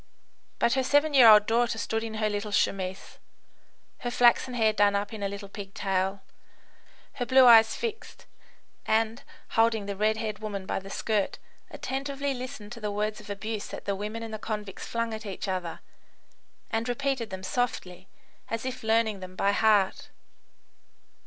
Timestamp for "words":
12.89-13.19